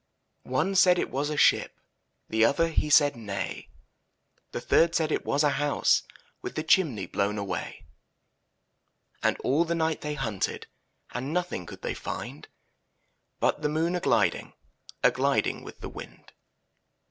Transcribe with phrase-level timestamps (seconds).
[0.49, 1.77] One said it was a ship,
[2.27, 3.69] The other, he said nay;
[4.51, 6.01] The third said it was a hbuse.
[6.41, 7.85] With the chimney blown away.
[9.21, 10.65] And all the night they hunted.
[11.11, 12.47] And nothing could they find
[13.39, 14.53] But the moon a gliding,
[15.03, 16.31] A gliding with the wind.